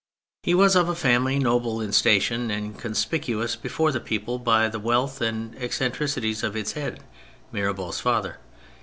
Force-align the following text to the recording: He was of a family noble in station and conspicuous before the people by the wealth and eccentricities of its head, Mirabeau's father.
He 0.41 0.55
was 0.55 0.75
of 0.75 0.89
a 0.89 0.95
family 0.95 1.37
noble 1.37 1.79
in 1.79 1.91
station 1.91 2.49
and 2.49 2.75
conspicuous 2.75 3.55
before 3.55 3.91
the 3.91 3.99
people 3.99 4.39
by 4.39 4.67
the 4.67 4.79
wealth 4.79 5.21
and 5.21 5.55
eccentricities 5.57 6.41
of 6.41 6.55
its 6.55 6.71
head, 6.71 7.03
Mirabeau's 7.51 7.99
father. 7.99 8.39